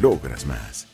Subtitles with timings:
[0.00, 0.93] logras más.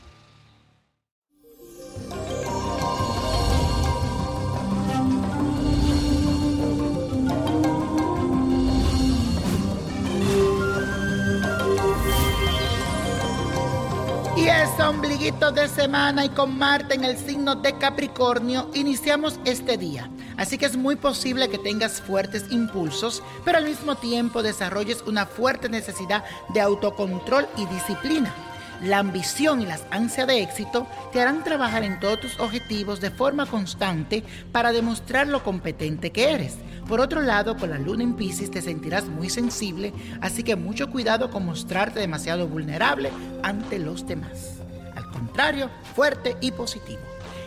[14.61, 20.07] Este ombliguito de semana y con Marte en el signo de Capricornio iniciamos este día.
[20.37, 25.25] Así que es muy posible que tengas fuertes impulsos, pero al mismo tiempo desarrolles una
[25.25, 26.23] fuerte necesidad
[26.53, 28.31] de autocontrol y disciplina.
[28.83, 33.09] La ambición y las ansias de éxito te harán trabajar en todos tus objetivos de
[33.09, 36.57] forma constante para demostrar lo competente que eres.
[36.91, 40.89] Por otro lado, con la luna en Pisces te sentirás muy sensible, así que mucho
[40.91, 43.13] cuidado con mostrarte demasiado vulnerable
[43.43, 44.55] ante los demás.
[44.93, 46.99] Al contrario, fuerte y positivo.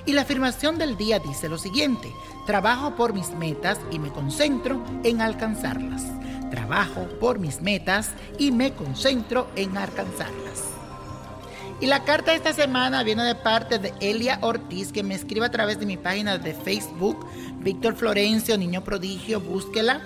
[0.07, 2.11] Y la afirmación del día dice lo siguiente,
[2.47, 6.05] trabajo por mis metas y me concentro en alcanzarlas.
[6.51, 10.74] Trabajo por mis metas y me concentro en alcanzarlas.
[11.85, 15.45] Y la carta de esta semana viene de parte de Elia Ortiz, que me escribe
[15.45, 17.29] a través de mi página de Facebook,
[17.59, 20.01] Víctor Florencio, Niño Prodigio, búsquela.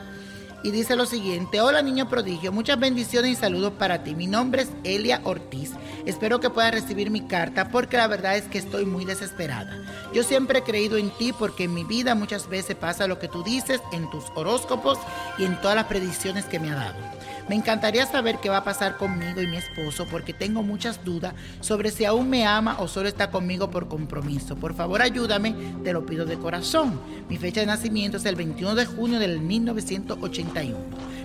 [0.65, 4.17] Y dice lo siguiente, hola niño prodigio, muchas bendiciones y saludos para ti.
[4.17, 5.71] Mi nombre es Elia Ortiz.
[6.05, 9.81] Espero que puedas recibir mi carta porque la verdad es que estoy muy desesperada.
[10.13, 13.29] Yo siempre he creído en ti porque en mi vida muchas veces pasa lo que
[13.29, 14.99] tú dices en tus horóscopos
[15.39, 17.18] y en todas las predicciones que me ha dado.
[17.49, 21.33] Me encantaría saber qué va a pasar conmigo y mi esposo porque tengo muchas dudas
[21.61, 24.57] sobre si aún me ama o solo está conmigo por compromiso.
[24.57, 27.01] Por favor ayúdame, te lo pido de corazón.
[27.29, 30.77] Mi fecha de nacimiento es el 21 de junio del 1981.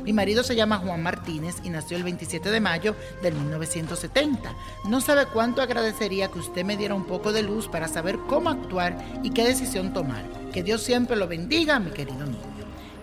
[0.06, 4.54] Mi marido se llama Juan Martínez y nació el 27 de mayo del 1970.
[4.86, 8.50] No sabe cuánto agradecería que usted me diera un poco de luz para saber cómo
[8.50, 10.24] actuar y qué decisión tomar.
[10.54, 12.40] Que Dios siempre lo bendiga, mi querido niño.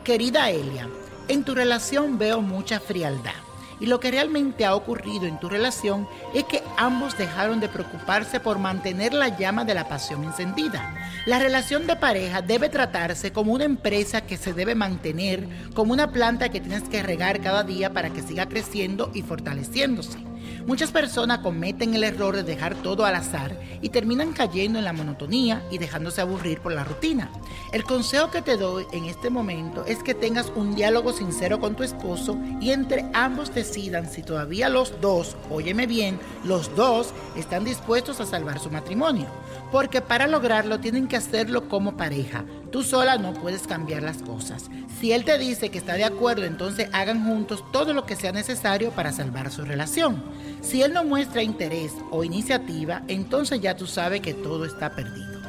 [0.04, 0.88] Querida Elia,
[1.31, 3.35] en tu relación veo mucha frialdad.
[3.79, 8.41] Y lo que realmente ha ocurrido en tu relación es que ambos dejaron de preocuparse
[8.41, 10.95] por mantener la llama de la pasión encendida.
[11.27, 16.11] La relación de pareja debe tratarse como una empresa que se debe mantener, como una
[16.11, 20.30] planta que tienes que regar cada día para que siga creciendo y fortaleciéndose.
[20.66, 24.93] Muchas personas cometen el error de dejar todo al azar y terminan cayendo en la
[24.93, 27.31] monotonía y dejándose aburrir por la rutina.
[27.73, 31.76] El consejo que te doy en este momento es que tengas un diálogo sincero con
[31.76, 37.64] tu esposo y entre ambos decidan si todavía los dos, óyeme bien, los dos están
[37.64, 39.26] dispuestos a salvar su matrimonio.
[39.73, 42.44] Porque para lograrlo tienen que hacerlo como pareja.
[42.70, 44.70] Tú sola no puedes cambiar las cosas.
[45.00, 48.31] Si él te dice que está de acuerdo, entonces hagan juntos todo lo que sea
[48.31, 50.22] necesario para salvar su relación.
[50.61, 55.40] Si él no muestra interés o iniciativa, entonces ya tú sabes que todo está perdido.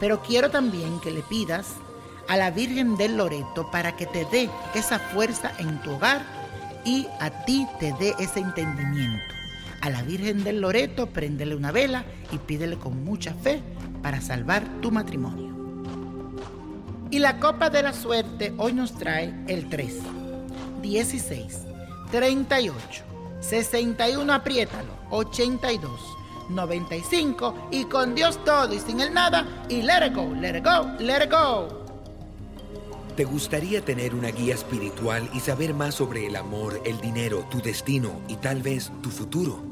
[0.00, 1.74] Pero quiero también que le pidas
[2.28, 6.22] a la Virgen del Loreto para que te dé esa fuerza en tu hogar
[6.86, 9.22] y a ti te dé ese entendimiento.
[9.82, 13.62] A la Virgen del Loreto préndele una vela y pídele con mucha fe
[14.02, 15.61] para salvar tu matrimonio.
[17.12, 19.96] Y la copa de la suerte hoy nos trae el 3,
[20.80, 21.58] 16,
[22.10, 23.04] 38,
[23.38, 25.90] 61, apriétalo, 82,
[26.48, 30.64] 95 y con Dios todo y sin el nada y let it go, let it
[30.64, 31.84] go, let it go.
[33.14, 37.60] ¿Te gustaría tener una guía espiritual y saber más sobre el amor, el dinero, tu
[37.60, 39.71] destino y tal vez tu futuro?